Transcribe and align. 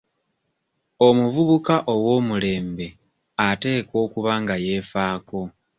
Omuvubuka 1.07 1.75
ow'omulembe 1.93 2.87
ateekwa 3.47 3.97
okuba 4.05 4.33
nga 4.41 4.55
yeefaako. 4.65 5.41